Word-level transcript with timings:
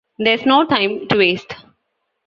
There's 0.17 0.47
no 0.47 0.65
time 0.65 1.07
to 1.09 1.15
waste. 1.17 1.55